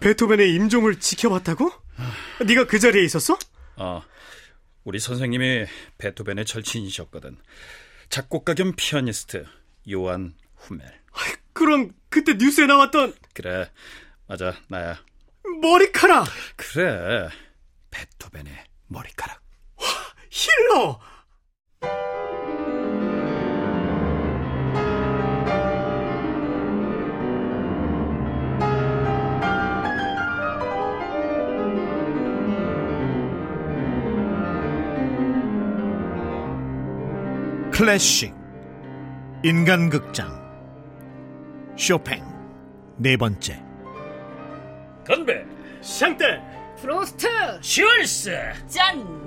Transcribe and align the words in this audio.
베토벤의 0.00 0.54
임종을 0.54 1.00
지켜봤다고? 1.00 1.70
네가 2.46 2.66
그 2.66 2.78
자리에 2.78 3.04
있었어? 3.04 3.38
어, 3.76 4.02
우리 4.84 4.98
선생님이 4.98 5.66
베토벤의 5.98 6.44
절친이셨거든. 6.44 7.38
작곡가 8.08 8.54
겸 8.54 8.72
피아니스트 8.76 9.46
요한 9.90 10.34
후멜. 10.56 10.84
그럼 11.52 11.92
그때 12.08 12.34
뉴스에 12.34 12.66
나왔던 12.66 13.14
그래, 13.34 13.70
맞아, 14.26 14.54
나야. 14.68 15.02
머리카락. 15.60 16.26
그래, 16.56 17.28
베토벤의 17.90 18.52
머리카락. 18.88 19.42
와, 19.76 19.86
힐러. 20.30 21.00
클래식 37.72 38.34
인간극장 39.42 40.30
쇼팽 41.76 42.22
네 42.98 43.16
번째. 43.16 43.60
건배 45.06 45.44
샹떼 45.80 46.40
프로스트! 46.80 47.26
슈얼스! 47.62 48.30
짠! 48.68 49.22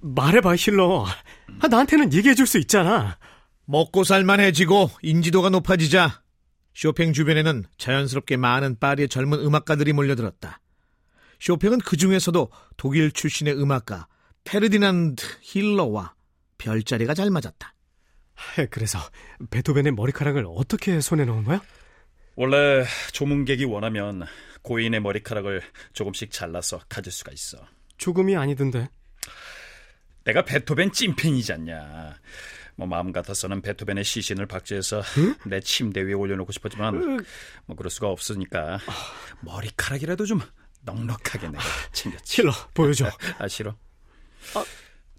말해봐 0.00 0.54
힐러. 0.56 1.04
아, 1.60 1.68
나한테는 1.68 2.12
얘기해줄 2.12 2.46
수 2.46 2.58
있잖아 2.58 3.18
먹고 3.70 4.02
살만해지고 4.02 4.90
인지도가 5.02 5.48
높아지자 5.48 6.22
쇼팽 6.74 7.12
주변에는 7.12 7.64
자연스럽게 7.78 8.36
많은 8.36 8.76
파리의 8.80 9.08
젊은 9.08 9.38
음악가들이 9.38 9.92
몰려들었다. 9.92 10.60
쇼팽은 11.38 11.78
그 11.78 11.96
중에서도 11.96 12.50
독일 12.76 13.12
출신의 13.12 13.54
음악가 13.62 14.08
페르디난드 14.42 15.24
힐러와 15.42 16.14
별자리가 16.58 17.14
잘 17.14 17.30
맞았다. 17.30 17.74
그래서 18.70 18.98
베토벤의 19.50 19.92
머리카락을 19.92 20.46
어떻게 20.48 21.00
손에 21.00 21.24
넣은 21.24 21.44
거야? 21.44 21.62
원래 22.34 22.84
조문객이 23.12 23.66
원하면 23.66 24.24
고인의 24.62 24.98
머리카락을 25.00 25.62
조금씩 25.92 26.32
잘라서 26.32 26.80
가질 26.88 27.12
수가 27.12 27.30
있어. 27.32 27.58
조금이 27.98 28.34
아니던데. 28.34 28.88
내가 30.24 30.44
베토벤 30.44 30.90
찐팬이잖냐. 30.90 32.16
뭐 32.80 32.88
마음 32.88 33.12
같아서는 33.12 33.60
베토벤의 33.60 34.04
시신을 34.04 34.46
박제해서 34.46 35.02
응? 35.18 35.34
내 35.44 35.60
침대 35.60 36.00
위에 36.00 36.14
올려놓고 36.14 36.50
싶었지만 36.50 37.22
뭐 37.66 37.76
그럴 37.76 37.90
수가 37.90 38.08
없으니까 38.08 38.78
머리카락이라도 39.40 40.24
좀 40.24 40.40
넉넉하게 40.86 41.48
내가 41.48 41.62
챙겼지. 41.92 42.36
싫어 42.36 42.50
보여줘. 42.72 43.10
아 43.38 43.48
싫어. 43.48 43.76
아, 44.54 44.64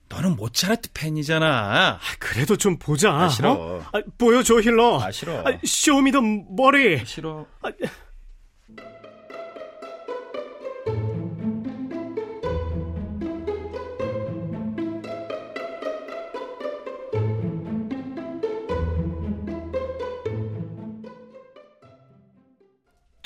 너는 0.09 0.37
모차르트 0.37 0.89
팬이잖아. 0.91 1.45
아, 1.47 1.99
그래도 2.17 2.57
좀 2.57 2.79
보자. 2.79 3.13
아, 3.13 3.29
싫어. 3.29 3.51
어? 3.53 3.85
아, 3.93 4.01
보여줘 4.17 4.59
힐러. 4.59 4.99
아 4.99 5.11
싫어. 5.11 5.43
아, 5.47 5.59
show 5.63 5.88
me 5.88 6.01
the 6.01 6.19
머리. 6.19 6.99
아, 6.99 7.05
싫어. 7.05 7.45
아, 7.61 7.69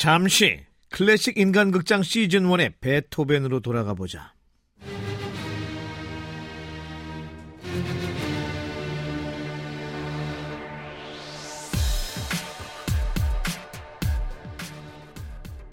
잠시 0.06 0.60
클래식 0.92 1.40
인간극장 1.40 2.04
시즌 2.04 2.44
1의 2.44 2.74
베토벤으로 2.80 3.60
돌아가 3.62 3.96
보자. 3.96 4.34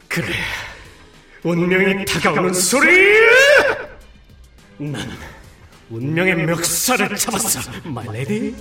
그래, 0.08 0.28
운명이 1.42 2.06
다가오는 2.06 2.54
소리! 2.54 2.88
나는 4.78 5.14
운명의 5.90 6.46
멱살을 6.46 7.16
잡았어, 7.16 7.70
말레디. 7.84 8.54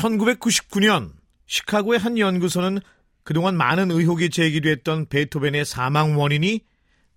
1999년 0.00 1.12
시카고의 1.46 1.98
한 1.98 2.16
연구소는 2.18 2.80
그동안 3.22 3.56
많은 3.56 3.90
의혹이 3.90 4.30
제기됐던 4.30 5.08
베토벤의 5.08 5.64
사망 5.64 6.18
원인이 6.18 6.64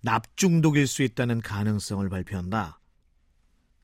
납중독일 0.02 0.86
수 0.86 1.02
있다는 1.02 1.40
가능성을 1.40 2.06
발표한다. 2.08 2.78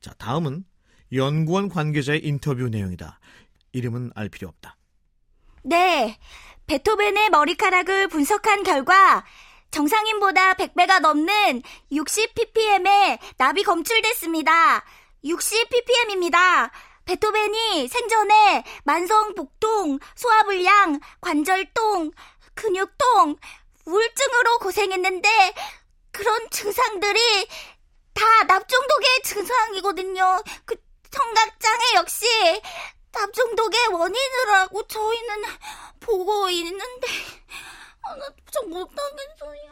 자, 0.01 0.13
다음은 0.13 0.65
연구원 1.13 1.67
관계자의 1.67 2.23
인터뷰 2.23 2.69
내용이다. 2.69 3.19
이름은 3.73 4.11
알 4.15 4.29
필요 4.29 4.47
없다. 4.49 4.77
네. 5.63 6.17
베토벤의 6.67 7.31
머리카락을 7.31 8.07
분석한 8.07 8.63
결과 8.63 9.25
정상인보다 9.71 10.53
100배가 10.53 10.99
넘는 10.99 11.63
60ppm의 11.91 13.19
납이 13.37 13.63
검출됐습니다. 13.63 14.83
60ppm입니다. 15.23 16.69
베토벤이 17.05 17.87
생전에 17.87 18.63
만성 18.83 19.33
복통, 19.35 19.99
소화불량, 20.15 20.99
관절통, 21.21 22.11
근육통, 22.53 23.35
우울증으로 23.85 24.59
고생했는데 24.59 25.53
그런 26.11 26.49
증상들이 26.49 27.47
다 28.13 28.43
납중독의 28.43 29.21
증상이거든요. 29.23 30.43
그 30.65 30.75
청각장애 31.09 31.93
역시 31.95 32.25
납중독의 33.11 33.87
원인이라고 33.87 34.87
저희는 34.87 35.43
보고 35.99 36.49
있는데 36.49 37.07
아, 38.03 38.15
나좀 38.15 38.69
못하겠어요. 38.69 39.71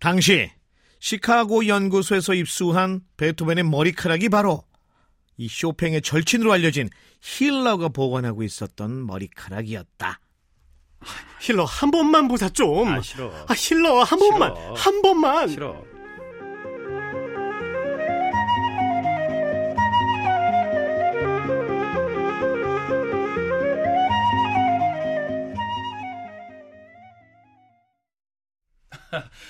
당시 0.00 0.50
시카고 1.00 1.66
연구소에서 1.66 2.34
입수한 2.34 3.00
베토벤의 3.16 3.64
머리카락이 3.64 4.28
바로 4.28 4.67
이 5.38 5.48
쇼팽의 5.48 6.02
절친으로 6.02 6.52
알려진 6.52 6.90
힐러가 7.22 7.88
보관하고 7.88 8.42
있었던 8.42 9.06
머리카락이었다. 9.06 10.20
힐러 11.40 11.64
한 11.64 11.90
번만 11.92 12.26
보자 12.26 12.48
좀. 12.48 12.88
아 12.88 13.00
싫어. 13.00 13.30
아 13.48 13.54
힐러 13.54 14.02
한 14.02 14.18
싫어. 14.18 14.30
번만 14.38 14.76
한 14.76 15.00
번만. 15.02 15.48
싫어. 15.48 15.84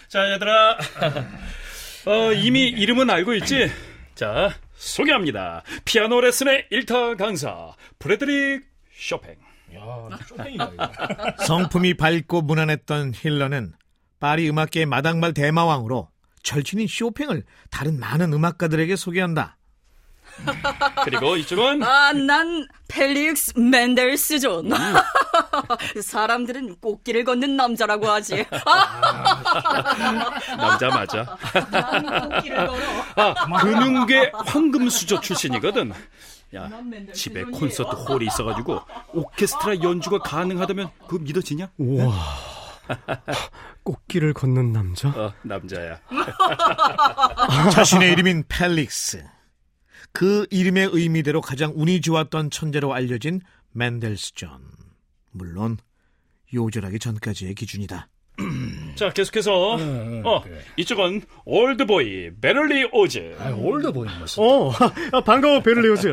자 0.08 0.32
얘들아 0.32 0.78
어, 2.06 2.32
이미 2.32 2.68
이름은 2.68 3.10
알고 3.10 3.34
있지? 3.34 3.70
자 4.14 4.54
소개합니다. 4.78 5.62
피아노 5.84 6.20
레슨의 6.20 6.68
1타 6.72 7.18
강사 7.18 7.74
프레드릭 7.98 8.64
쇼팽. 8.94 9.36
야, 9.74 10.18
쇼팽이다. 10.26 10.70
성품이 11.46 11.94
밝고 11.94 12.42
무난했던 12.42 13.12
힐러는 13.14 13.74
파리 14.20 14.48
음악계의 14.48 14.86
마당발 14.86 15.34
대마왕으로 15.34 16.08
절친인 16.42 16.86
쇼팽을 16.88 17.44
다른 17.70 17.98
많은 18.00 18.32
음악가들에게 18.32 18.96
소개한다. 18.96 19.57
그리고 21.04 21.36
이쪽은 21.36 21.82
아, 21.82 22.12
난 22.12 22.66
펠릭스 22.88 23.58
멘델스존. 23.58 24.72
음. 24.72 24.94
사람들은 26.02 26.76
꽃길을 26.80 27.24
걷는 27.24 27.56
남자라고 27.56 28.08
하지. 28.08 28.44
남자 30.56 30.88
맞아. 30.88 31.36
아, 33.16 33.60
금융계 33.60 34.32
황금 34.46 34.88
수저 34.88 35.20
출신이거든. 35.20 35.92
야, 36.54 36.70
집에 37.12 37.44
콘서트 37.44 37.94
홀이 37.94 38.26
있어가지고 38.26 38.80
오케스트라 39.12 39.82
연주가 39.82 40.18
가능하다면 40.18 40.90
그거 41.06 41.18
믿어지냐? 41.22 41.68
우와. 41.76 42.14
꽃길을 43.84 44.32
걷는 44.32 44.72
남자? 44.72 45.08
어, 45.08 45.32
남자야. 45.42 45.98
자신의 47.72 48.12
이름인 48.12 48.44
펠릭스. 48.48 49.24
그 50.18 50.48
이름의 50.50 50.90
의미대로 50.90 51.40
가장 51.40 51.72
운이 51.76 52.00
좋았던 52.00 52.50
천재로 52.50 52.92
알려진 52.92 53.40
멘델스존. 53.70 54.50
물론 55.30 55.76
요절하기 56.52 56.98
전까지의 56.98 57.54
기준이다. 57.54 58.08
자, 58.96 59.12
계속해서 59.12 59.76
어, 60.24 60.44
이쪽은 60.76 61.22
old 61.44 62.32
boy 62.40 62.88
베를리오즈. 62.92 63.36
아, 63.38 63.50
old 63.50 63.79
boy 63.79 64.08
무슨. 64.18 64.42
어, 64.42 64.72
아, 65.12 65.20
반가워, 65.22 65.62
베를리오즈. 65.62 66.12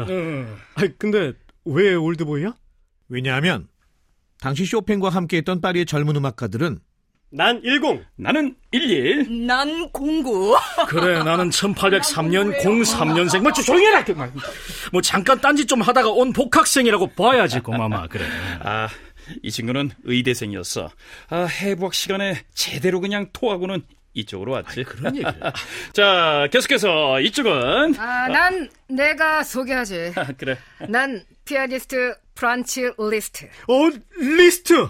아, 0.76 0.88
근데 1.00 1.34
왜 1.66 1.96
old 1.96 2.16
boy야? 2.16 2.56
왜냐하면 3.10 3.68
당시 4.40 4.66
쇼팽과 4.66 5.10
함께했던 5.10 5.62
파리의 5.62 5.88
젊은 5.88 6.16
음악가들은 6.16 6.78
난 7.36 7.62
10. 7.66 8.06
나는 8.16 8.56
11. 8.72 9.46
난 9.46 9.90
공구. 9.92 10.56
그래, 10.88 11.22
나는 11.22 11.50
1803년 11.50 12.58
03년생. 12.62 13.42
뭐, 13.42 13.52
조용히 13.52 13.88
해라! 13.88 14.06
그 14.06 14.14
말. 14.14 14.32
뭐, 14.94 15.02
잠깐 15.02 15.40
딴짓 15.42 15.68
좀 15.68 15.82
하다가 15.82 16.10
온 16.12 16.32
복학생이라고 16.32 17.08
봐야지, 17.08 17.60
고마마. 17.60 18.08
그래. 18.08 18.24
아, 18.62 18.88
이 19.44 19.52
친구는 19.52 19.92
의대생이었어. 20.06 20.90
아, 21.30 21.46
해부학 21.46 21.94
시간에 21.94 22.42
제대로 22.54 23.02
그냥 23.02 23.28
토하고는 23.34 23.84
이쪽으로 24.14 24.54
왔지. 24.54 24.86
그런 24.86 25.18
얘기를. 25.18 25.34
자, 25.92 26.48
계속해서 26.54 27.20
이쪽은 27.20 27.96
아, 28.00 28.30
난 28.30 28.70
내가 28.88 29.44
소개하지. 29.44 30.14
아, 30.16 30.28
그래. 30.38 30.58
난 30.88 31.22
피아니스트 31.44 32.16
프란츠 32.34 32.92
리스트. 32.98 33.46
어, 33.68 33.90
리스트! 34.18 34.88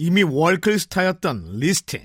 이미 0.00 0.22
월클스타였던 0.22 1.58
리스트. 1.58 2.00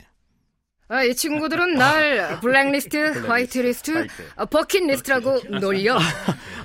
아, 0.89 1.03
이 1.03 1.15
친구들은 1.15 1.75
날 1.75 2.42
블랙리스트, 2.42 3.25
화이트리스트, 3.25 3.92
화이트. 3.92 4.13
아, 4.36 4.45
버킷리스트라고 4.45 5.39
놀려. 5.62 5.97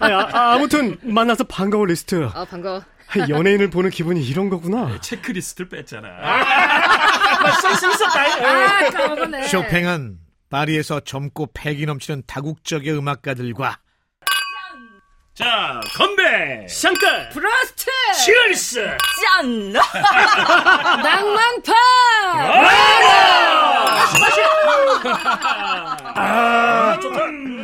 아, 0.01 0.07
아, 0.09 0.55
아무튼 0.55 0.99
만나서 1.03 1.45
반가워, 1.45 1.87
리스트. 1.87 2.29
아, 2.35 2.45
반가워. 2.45 2.79
아, 2.81 3.29
연예인을 3.29 3.71
보는 3.71 3.91
기분이 3.91 4.27
이런 4.27 4.51
거구나. 4.51 5.01
체크리스트를 5.01 5.69
뺐잖아. 5.69 6.09
아, 6.09 6.45
까먹었네. 8.91 9.47
쇼팽은 9.47 10.19
파리에서 10.51 10.99
젊고 11.01 11.51
패기 11.55 11.87
넘치는 11.87 12.25
다국적의 12.27 12.93
음악가들과 12.93 13.79
자, 15.41 15.81
건배! 15.97 16.67
Santé! 16.69 17.31
Prost! 17.31 17.91
Cheers! 18.23 18.99
짠! 19.23 19.73
낭만파! 21.03 21.73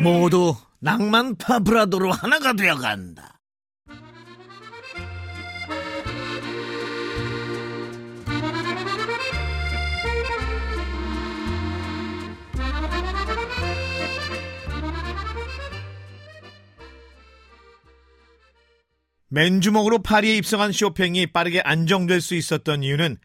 모두 0.00 0.56
낭만 0.78 1.36
파 1.36 1.58
브라도로 1.58 2.12
하나가 2.12 2.54
되어간다. 2.54 3.35
맨주먹으로 19.28 19.98
파리에 19.98 20.36
입성한 20.36 20.72
쇼팽이 20.72 21.26
빠르게 21.26 21.60
안정될 21.60 22.20
수 22.20 22.34
있었던 22.34 22.82
이유는 22.82 23.16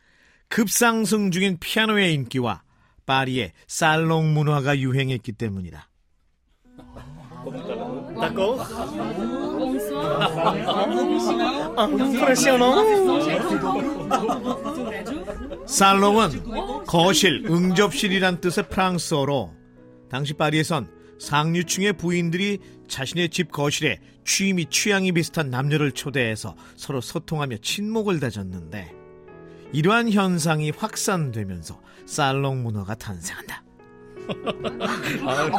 급상승 0.48 1.32
중인 1.32 1.58
피아노의 1.60 2.14
인기와 2.14 2.64
파리의 3.06 3.54
살롱 3.68 4.34
문화가 4.34 4.78
유행했기 4.78 5.34
때문이다. 5.34 5.90
살롱은 15.68 16.86
거실, 16.86 17.46
응접실이란 17.50 18.42
뜻의 18.42 18.70
프랑스어로 18.70 19.54
당시 20.10 20.34
파리에선 20.34 20.92
상류층의 21.20 21.94
부인들이 21.94 22.60
자신의 22.88 23.30
집 23.30 23.52
거실에 23.52 24.00
취미, 24.26 24.66
취향이 24.66 25.12
비슷한 25.14 25.50
남녀를 25.50 25.92
초대해서 25.92 26.56
서로 26.76 27.02
소통하며 27.02 27.58
친목을 27.58 28.20
다졌는데 28.20 28.94
이러한 29.74 30.12
현상이 30.12 30.72
확산되면서 30.72 31.80
살롱 32.06 32.64
문화가 32.64 32.96
탄생한다. 32.96 33.64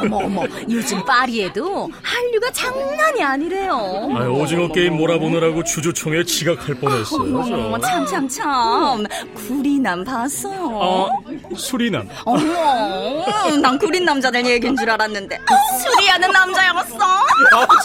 어머 0.01 0.17
어머 0.17 0.43
요즘 0.69 1.03
파리에도 1.05 1.89
한류가 2.01 2.51
장난이 2.51 3.21
아니래요. 3.21 3.73
아, 4.15 4.27
오징어 4.27 4.67
게임 4.69 4.95
몰아보느라고 4.97 5.63
주주총회 5.63 6.23
지각할 6.23 6.75
뻔했어요. 6.75 7.79
참참참 7.81 9.05
구리남 9.35 10.03
봤어요. 10.03 10.69
어, 10.71 11.09
수리남. 11.55 12.07
어머 12.25 13.55
난 13.61 13.77
구린 13.77 14.05
남자들 14.05 14.45
얘기인 14.45 14.75
줄 14.75 14.89
알았는데 14.89 15.39
수리하는 15.81 16.31
남자였어. 16.31 16.97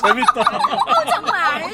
재밌다. 0.02 0.58
정말. 1.14 1.64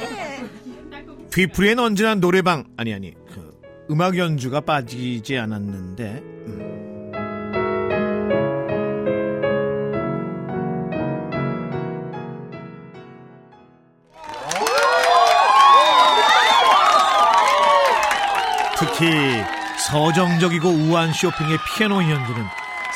뒤풀이엔 1.30 1.78
언제나 1.78 2.14
노래방 2.14 2.64
아니 2.76 2.94
아니 2.94 3.12
그 3.32 3.60
음악 3.90 4.16
연주가 4.16 4.60
빠지지 4.60 5.36
않았는데 5.36 6.04
음. 6.46 7.10
특히 18.78 19.42
서정적이고 19.88 20.68
우아한 20.70 21.12
쇼핑의 21.12 21.58
피아노 21.76 21.96
연주는 21.96 22.44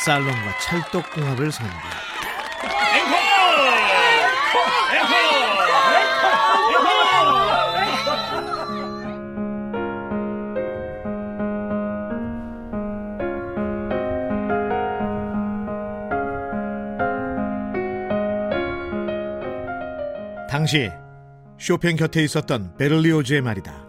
살롱과 0.05 0.58
찰떡궁합을 0.58 1.52
선보였다. 1.52 2.08
당시 20.49 20.91
쇼팽 21.58 21.96
곁에 21.96 22.23
있었던 22.25 22.76
베를리오즈의 22.79 23.43
말이다. 23.43 23.88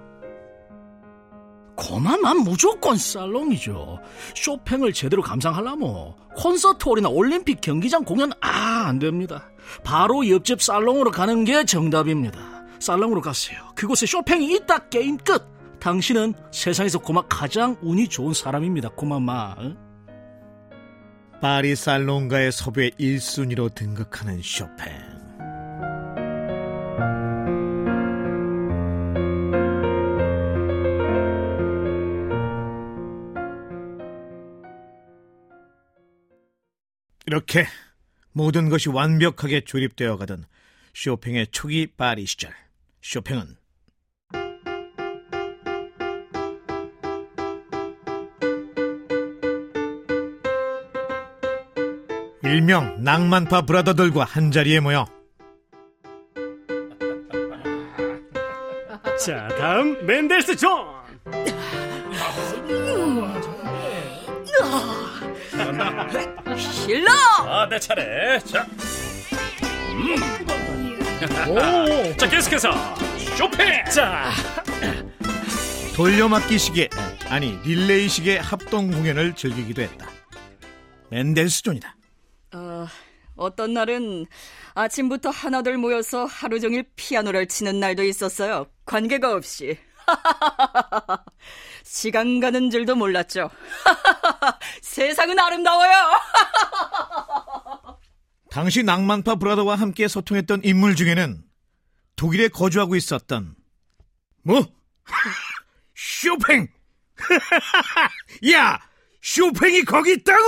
고마만 1.89 2.41
무조건 2.43 2.97
살롱이죠. 2.97 3.99
쇼팽을 4.35 4.93
제대로 4.93 5.23
감상하려면 5.23 6.13
콘서트 6.35 6.87
홀이나 6.87 7.09
올림픽 7.09 7.61
경기장 7.61 8.03
공연 8.03 8.31
아, 8.41 8.85
안 8.85 8.99
됩니다. 8.99 9.49
바로 9.83 10.27
옆집 10.29 10.61
살롱으로 10.61 11.09
가는 11.09 11.43
게 11.45 11.65
정답입니다. 11.65 12.39
살롱으로 12.79 13.21
가세요. 13.21 13.59
그곳에 13.73 14.05
쇼팽이 14.05 14.53
있다 14.55 14.89
게임 14.89 15.17
끝. 15.17 15.43
당신은 15.79 16.35
세상에서 16.51 16.99
고마 16.99 17.23
가장 17.23 17.75
운이 17.81 18.07
좋은 18.07 18.33
사람입니다. 18.35 18.89
고마마. 18.89 19.55
파리 21.41 21.75
살롱가의 21.75 22.51
섭외 22.51 22.91
1순위로 22.99 23.73
등극하는 23.73 24.41
쇼팽. 24.43 25.18
이렇게 37.29 37.67
모든 38.31 38.69
것이 38.69 38.89
완벽하게 38.89 39.61
조립되어 39.61 40.17
가던 40.17 40.45
쇼팽의 40.95 41.45
초기 41.51 41.85
파리 41.85 42.25
시절. 42.25 42.51
쇼팽은 43.03 43.55
일명 52.43 53.03
낭만파 53.03 53.61
brother들과 53.61 54.23
한자리에 54.23 54.79
모여 54.79 55.05
자, 59.23 59.47
다음 59.49 60.03
멘델스존! 60.03 60.83
실러. 66.59 67.11
아, 67.47 67.67
내 67.69 67.79
차례. 67.79 68.39
자. 68.39 68.65
음. 69.91 70.15
자, 72.17 72.29
계속해서 72.29 72.71
쇼팽. 73.35 73.83
자, 73.85 74.31
돌려막기식의 75.95 76.89
아니 77.29 77.57
릴레이식의 77.63 78.41
합동 78.41 78.89
공연을 78.89 79.35
즐기기도 79.35 79.81
했다. 79.81 80.09
맨델스존이다. 81.09 81.95
어, 82.53 82.87
어떤 83.35 83.73
날은 83.73 84.25
아침부터 84.75 85.29
하나둘 85.29 85.77
모여서 85.77 86.25
하루 86.25 86.59
종일 86.59 86.85
피아노를 86.95 87.47
치는 87.47 87.79
날도 87.79 88.03
있었어요. 88.03 88.67
관계가 88.85 89.33
없이. 89.33 89.77
시간 91.89 92.39
가는 92.39 92.69
줄도 92.69 92.95
몰랐죠. 92.95 93.49
세상은 94.83 95.39
아름다워요. 95.39 95.91
당시 98.51 98.83
낭만파 98.83 99.35
브라더와 99.35 99.75
함께 99.75 100.07
소통했던 100.07 100.61
인물 100.63 100.95
중에는 100.95 101.43
독일에 102.15 102.47
거주하고 102.47 102.95
있었던 102.95 103.55
뭐? 104.43 104.71
쇼팽! 105.95 106.67
야! 108.53 108.79
쇼팽이 109.21 109.83
거기 109.83 110.13
있다고? 110.13 110.43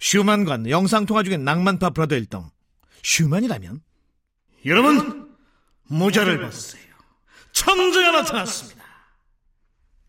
슈만과 0.00 0.70
영상통화 0.70 1.22
중엔 1.22 1.44
낭만파 1.44 1.90
브라더 1.90 2.16
일동 2.16 2.50
슈만이라면 3.02 3.82
여러분 4.64 5.36
모자를 5.84 6.40
벗으세요 6.40 6.93
천재가 7.54 8.10
나타났습니다 8.10 8.84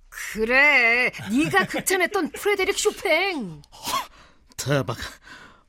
그래, 0.10 1.12
네가 1.32 1.66
극찬했던 1.68 2.32
프레데릭 2.32 2.78
쇼팽. 2.78 3.62
대박 4.58 4.98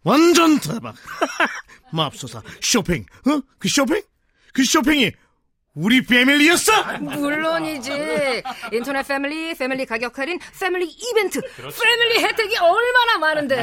완전 0.02 0.58
대박 0.58 0.94
맙소사 1.92 2.42
쇼팽 2.60 3.04
어? 3.26 3.40
그 3.58 3.68
쇼팽? 3.68 4.02
그 4.52 4.64
쇼팽이 4.64 5.12
우리 5.76 6.02
family였어? 6.04 6.72
물론이지. 7.00 8.42
인터넷 8.72 9.06
family, 9.06 9.54
family 9.54 9.84
가격 9.84 10.18
할인, 10.18 10.38
family 10.58 10.86
이벤트, 10.86 11.38
family 11.56 12.24
혜택이 12.24 12.56
얼마나 12.56 13.18
많은데. 13.18 13.56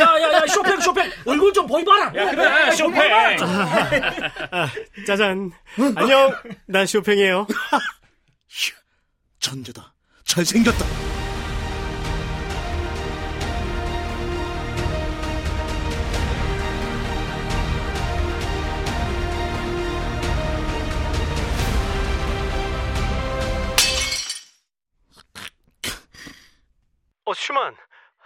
야 0.00 0.18
야 0.18 0.32
야 0.32 0.46
쇼팽 0.48 0.80
쇼팽 0.80 1.10
얼굴 1.26 1.52
좀 1.52 1.66
보이봐라. 1.66 2.10
그래, 2.10 2.70
쇼팽. 2.74 3.12
아, 4.50 4.68
짜잔. 5.06 5.50
안녕. 5.94 6.34
난 6.66 6.86
쇼팽이에요. 6.86 7.46
천재다 9.40 9.94
잘생겼다 10.24 10.84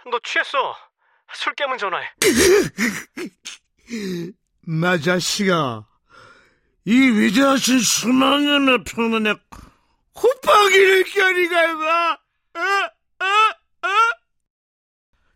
너 0.09 0.19
취했어. 0.23 0.75
술 1.33 1.53
깨면 1.55 1.77
전화해. 1.77 2.07
마자씨가 4.61 5.85
이 6.85 6.93
위대하신 6.93 7.79
수망연의 7.79 8.83
편안에 8.83 9.33
호빵이를 10.15 11.03
껴니가 11.05 12.19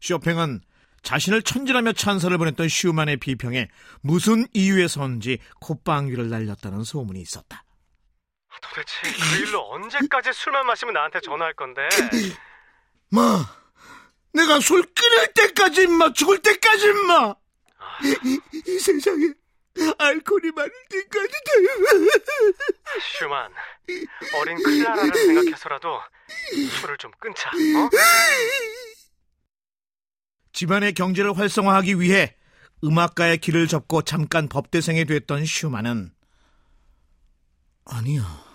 쇼팽은 0.01 0.61
자신을 1.01 1.41
천지라며 1.41 1.93
찬사를 1.93 2.37
보냈던 2.37 2.67
슈만의 2.67 3.17
비평에 3.17 3.69
무슨 4.01 4.45
이유에서인지 4.53 5.39
콧방귀를 5.61 6.29
날렸다는 6.29 6.83
소문이 6.83 7.21
있었다. 7.21 7.63
도대체 8.61 8.93
그 9.03 9.41
일로 9.41 9.71
언제까지 9.71 10.33
술만 10.33 10.65
마시면 10.65 10.93
나한테 10.93 11.21
전화할 11.21 11.53
건데? 11.53 11.87
마, 13.09 13.45
내가 14.37 14.59
술 14.59 14.83
끊을 14.83 15.33
때까지 15.33 15.83
임마, 15.83 16.13
죽을 16.13 16.39
때까지 16.41 16.85
임마. 16.85 17.35
이, 18.23 18.39
이 18.53 18.79
세상에 18.79 19.33
알코올이 19.97 20.51
많을 20.51 20.71
때까지 20.89 21.33
슈만, 23.19 23.51
어린 24.39 24.63
클라라를 24.63 25.13
생각해서라도 25.13 25.99
술을 26.79 26.97
좀 26.97 27.11
끊자, 27.19 27.49
어? 27.49 27.89
집안의 30.53 30.93
경제를 30.93 31.37
활성화하기 31.37 31.99
위해 31.99 32.35
음악가의 32.83 33.39
길을 33.39 33.67
접고 33.67 34.03
잠깐 34.03 34.47
법대생이 34.47 35.05
됐던 35.05 35.45
슈만은 35.45 36.11
아니야. 37.85 38.45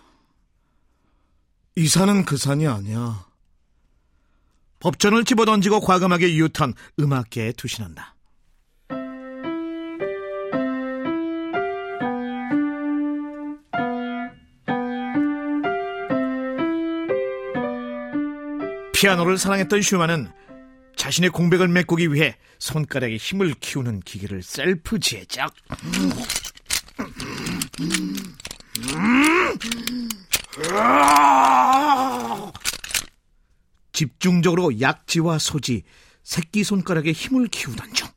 이 1.74 1.88
산은 1.88 2.24
그 2.24 2.36
산이 2.36 2.66
아니야. 2.66 3.31
법전을 4.82 5.24
집어던지고 5.24 5.80
과감하게 5.80 6.34
유턴 6.34 6.74
음악계에 6.98 7.52
투신한다. 7.52 8.16
피아노를 18.92 19.38
사랑했던 19.38 19.82
슈만은 19.82 20.32
자신의 20.96 21.30
공백을 21.30 21.68
메꾸기 21.68 22.12
위해 22.12 22.36
손가락에 22.58 23.16
힘을 23.16 23.54
키우는 23.60 24.00
기계를 24.00 24.42
셀프 24.42 24.98
제작. 24.98 25.54
집중적으로 34.06 34.80
약지와 34.80 35.38
소지, 35.38 35.84
새끼 36.24 36.64
손가락에 36.64 37.12
힘을 37.12 37.46
키우던 37.46 37.92
중. 37.92 38.08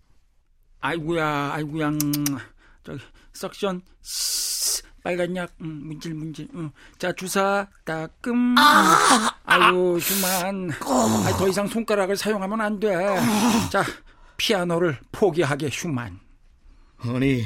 아이고야. 0.80 1.90
음, 1.90 2.00
저기 2.84 3.00
suction 3.34 3.82
스스, 4.02 4.82
빨간 5.04 5.36
약 5.36 5.52
음, 5.62 5.82
문질 5.84 6.16
문질. 6.16 6.48
음. 6.56 6.72
자 6.98 7.12
주사 7.12 7.68
따끔. 7.84 8.56
아이고 9.44 10.00
그만. 10.02 10.72
아, 10.72 11.38
더 11.38 11.48
이상 11.48 11.68
손가락을 11.68 12.18
사용하면 12.18 12.62
안 12.62 12.80
돼. 12.80 12.96
자 13.72 13.84
피아노를 14.38 14.98
포기하게 15.12 15.70
슈만. 15.72 16.20
아니, 16.98 17.44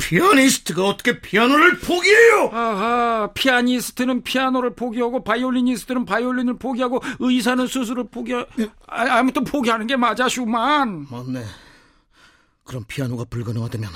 피아니스트가 0.00 0.84
어떻게 0.84 1.20
피아노를 1.20 1.78
포기해요? 1.78 2.50
아하, 2.52 3.30
피아니스트는 3.34 4.22
피아노를 4.22 4.74
포기하고 4.74 5.22
바이올리니스트는 5.22 6.04
바이올린을 6.04 6.58
포기하고 6.58 7.00
의사는 7.20 7.66
수술을 7.66 8.08
포기. 8.10 8.34
아, 8.34 8.46
아무튼 8.88 9.44
포기하는 9.44 9.86
게 9.86 9.96
맞아 9.96 10.28
슈만. 10.28 11.06
맞네. 11.10 11.44
그럼 12.64 12.84
피아노가 12.88 13.24
불가능하다면 13.24 13.90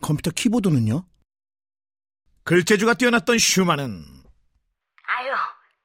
컴퓨터 0.00 0.30
키보드는요? 0.30 1.04
글재주가 2.44 2.94
뛰어났던 2.94 3.38
슈만은 3.38 4.04
아유, 5.06 5.32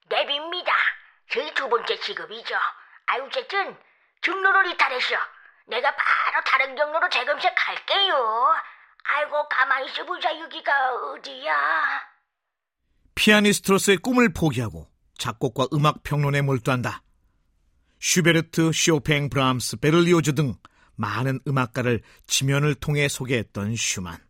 내비입니다. 0.09 0.71
저희 1.31 1.53
두 1.53 1.69
번째 1.69 1.99
직업이죠. 1.99 2.55
아유, 3.07 3.23
어쨌든 3.23 3.75
경로를 4.21 4.71
이탈했어. 4.71 5.15
내가 5.67 5.93
바로 5.95 6.43
다른 6.45 6.75
경로로 6.75 7.09
재검색 7.09 7.53
갈게요. 7.55 8.15
아이고, 9.03 9.47
가만히 9.49 9.87
있어 9.87 10.05
보자, 10.05 10.37
여기가 10.39 10.71
어디야? 10.95 11.53
피아니스트로서의 13.15 13.97
꿈을 13.97 14.33
포기하고 14.33 14.87
작곡과 15.17 15.67
음악 15.73 16.03
평론에 16.03 16.41
몰두한다. 16.41 17.03
슈베르트, 17.99 18.71
쇼팽, 18.73 19.29
브람스, 19.29 19.77
베를리오즈 19.77 20.35
등 20.35 20.53
많은 20.95 21.39
음악가를 21.47 22.01
지면을 22.27 22.75
통해 22.75 23.07
소개했던 23.07 23.75
슈만. 23.75 24.26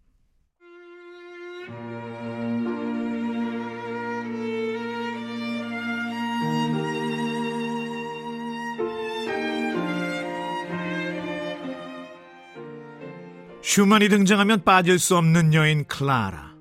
슈만이 13.67 14.07
등장하면 14.07 14.63
빠질 14.63 14.97
수 14.97 15.17
없는 15.17 15.53
여인 15.53 15.85
클라라. 15.87 16.55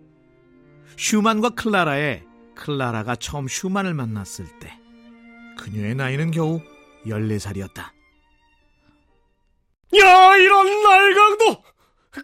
슈만과 0.98 1.50
클라라의 1.50 2.24
클라라가 2.56 3.14
처음 3.14 3.46
슈만을 3.46 3.94
만났을 3.94 4.44
때 4.58 4.76
그녀의 5.56 5.94
나이는 5.94 6.32
겨우 6.32 6.60
14살이었다. 7.06 7.78
야, 10.00 10.36
이런 10.36 10.82
날강도! 10.82 11.62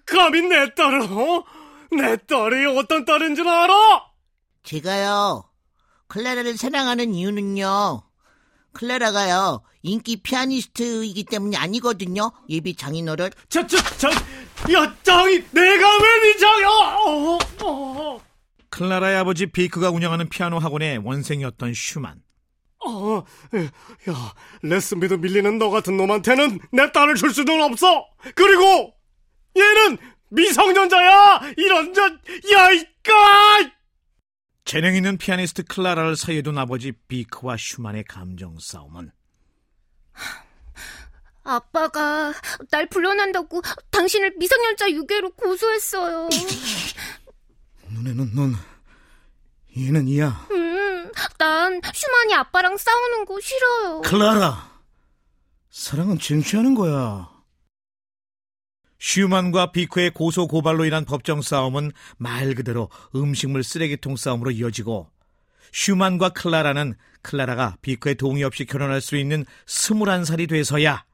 감히 0.04 0.42
내 0.42 0.74
딸을, 0.74 1.02
어? 1.02 1.44
내 1.96 2.16
딸이 2.16 2.76
어떤 2.76 3.04
딸인 3.04 3.36
줄 3.36 3.46
알아? 3.46 3.74
제가요, 4.64 5.44
클라라를 6.08 6.56
사랑하는 6.56 7.14
이유는요, 7.14 8.02
클라라가요, 8.72 9.62
인기 9.82 10.22
피아니스트이기 10.22 11.24
때문이 11.24 11.56
아니거든요, 11.56 12.30
예비 12.48 12.74
장인어른. 12.74 13.30
저, 13.48 13.66
저, 13.66 13.76
저, 13.98 14.08
야, 14.72 14.94
장인, 15.02 15.42
내가 15.50 15.98
왜 15.98 16.21
네 16.21 16.36
장인이야? 16.36 16.68
어, 16.68 17.38
어, 17.64 18.20
클라라의 18.70 19.16
아버지 19.18 19.46
비크가 19.46 19.90
운영하는 19.90 20.28
피아노 20.28 20.58
학원의 20.58 20.98
원생이었던 20.98 21.72
슈만. 21.74 22.22
어, 22.84 23.24
야, 24.10 24.34
레슨비도 24.62 25.18
밀리는 25.18 25.58
너 25.58 25.70
같은 25.70 25.96
놈한테는 25.96 26.58
내 26.72 26.90
딸을 26.90 27.14
줄 27.14 27.32
수는 27.32 27.62
없어! 27.62 28.06
그리고, 28.34 28.94
얘는 29.56 29.98
미성년자야! 30.30 31.52
이런, 31.56 31.94
저, 31.94 32.02
야, 32.02 32.72
이, 32.72 32.84
까! 33.02 33.70
재능 34.64 34.94
있는 34.94 35.18
피아니스트 35.18 35.64
클라라를 35.64 36.16
사이에 36.16 36.42
둔 36.42 36.56
아버지 36.58 36.92
비크와 36.92 37.56
슈만의 37.58 38.04
감정 38.04 38.58
싸움은 38.58 39.10
아빠가 41.44 42.32
날 42.70 42.86
불러낸다고 42.88 43.62
당신을 43.90 44.34
미성년자 44.38 44.90
유괴로 44.92 45.30
고소했어요. 45.32 46.28
눈에는 47.90 48.30
눈, 48.32 48.54
이는 49.74 50.06
이야. 50.06 50.46
음, 50.52 51.10
난 51.38 51.80
슈만이 51.92 52.34
아빠랑 52.34 52.76
싸우는 52.76 53.24
거 53.24 53.40
싫어요. 53.40 54.00
클라라, 54.02 54.70
사랑은 55.70 56.18
쟁취하는 56.20 56.74
거야. 56.74 57.31
슈만과 59.02 59.72
비크의 59.72 60.10
고소 60.10 60.46
고발로 60.46 60.84
인한 60.84 61.04
법정 61.04 61.42
싸움은 61.42 61.90
말 62.18 62.54
그대로 62.54 62.88
음식물 63.16 63.64
쓰레기통 63.64 64.14
싸움으로 64.14 64.52
이어지고 64.52 65.10
슈만과 65.72 66.28
클라라는 66.28 66.94
클라라가 67.20 67.78
비크의 67.82 68.14
동의 68.14 68.44
없이 68.44 68.64
결혼할 68.64 69.00
수 69.00 69.16
있는 69.16 69.44
스물한 69.66 70.24
살이 70.24 70.46
돼서야 70.46 71.04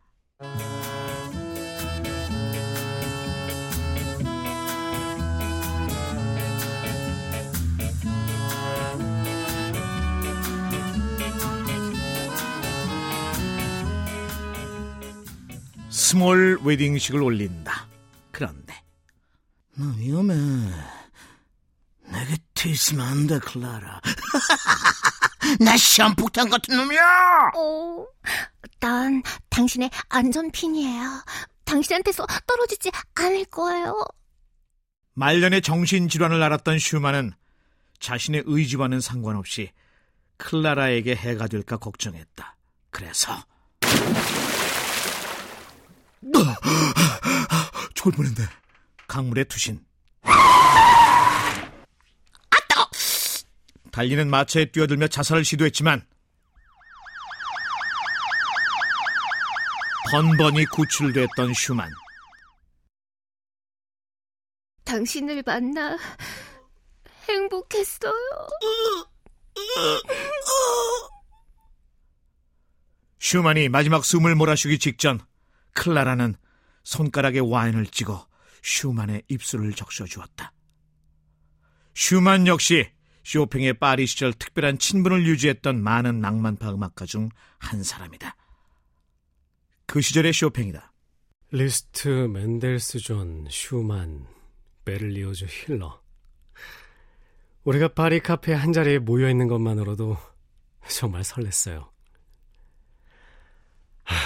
스몰 15.91 16.59
웨딩식을 16.65 17.23
올린다. 17.23 17.68
돼, 23.27 23.39
클라라. 23.39 24.01
나 25.61 25.77
시험폭탄 25.77 26.51
같은 26.51 26.77
놈이야! 26.77 27.53
어, 27.57 28.05
난 28.81 29.23
당신의 29.49 29.91
안전핀이에요. 30.09 31.25
당신한테서 31.65 32.27
떨어지지 32.47 32.91
않을 33.15 33.45
거예요. 33.47 34.05
말년의 35.15 35.63
정신질환을 35.63 36.43
앓았던 36.43 36.79
슈만은 36.79 37.33
자신의 38.01 38.45
의지와는 38.47 39.01
상관없이 39.01 39.71
클라라에게 40.37 41.15
해가 41.15 41.49
될까 41.49 41.77
걱정했다. 41.77 42.57
그래서 42.91 43.45
죽을 47.95 48.13
뻔했네. 48.13 48.43
강물에 49.09 49.45
투신. 49.45 49.88
달리는 53.99 54.31
마차에 54.31 54.67
뛰어들며 54.67 55.09
자살을 55.09 55.45
시도했지만 55.45 56.07
번번이 60.13 60.67
구출됐던 60.67 61.53
슈만. 61.53 61.91
당신을 64.85 65.43
만나 65.45 65.99
행복했어요. 67.29 68.13
슈만이 73.19 73.69
마지막 73.69 74.05
숨을 74.05 74.37
몰아쉬기 74.37 74.79
직전 74.79 75.19
클라라는 75.75 76.37
손가락에 76.85 77.41
와인을 77.41 77.87
찍어 77.87 78.29
슈만의 78.63 79.25
입술을 79.27 79.73
적셔 79.73 80.05
주었다. 80.05 80.53
슈만 81.97 82.47
역시 82.47 82.97
쇼팽의 83.29 83.75
파리 83.75 84.07
시절 84.07 84.33
특별한 84.33 84.79
친분을 84.79 85.27
유지했던 85.27 85.83
많은 85.83 86.21
낭만파 86.23 86.73
음악가 86.73 87.05
중 87.05 87.29
한 87.59 87.83
사람이다. 87.83 88.37
그 89.87 90.01
시절의 90.01 90.33
쇼팽이다. 90.33 90.93
리스트, 91.51 92.09
멘델스존, 92.09 93.49
슈만, 93.51 94.27
베를리오즈, 94.85 95.47
힐러. 95.47 96.01
우리가 97.65 97.89
파리 97.89 98.21
카페 98.21 98.53
한 98.53 98.73
자리에 98.73 98.99
모여 98.99 99.29
있는 99.29 99.49
것만으로도 99.49 100.17
정말 100.89 101.23
설렜어요. 101.23 101.89
하, 104.05 104.17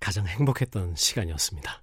가장 0.00 0.26
행복했던 0.26 0.96
시간이었습니다. 0.96 1.82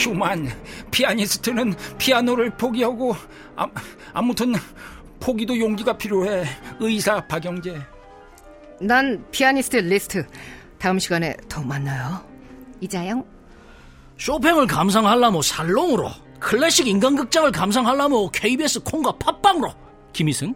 슈만 0.00 0.48
피아니스트는 0.90 1.74
피아노를 1.98 2.50
포기하고 2.56 3.14
아, 3.56 3.66
아무튼 4.14 4.54
포기도 5.20 5.58
용기가 5.58 5.96
필요해 5.96 6.44
의사 6.80 7.20
박영재 7.26 7.78
난 8.80 9.22
피아니스트 9.30 9.76
리스트. 9.76 10.26
다음 10.78 10.98
시간에 10.98 11.36
더 11.48 11.62
만나요. 11.62 12.24
이자영. 12.80 13.22
쇼팽을 14.16 14.66
감상하려면 14.66 15.42
살롱으로 15.42 16.10
클래식 16.38 16.86
인간극장을 16.86 17.52
감상하려면 17.52 18.30
KBS 18.32 18.80
콩과 18.82 19.12
팟빵으로 19.18 19.74
김희승 20.14 20.54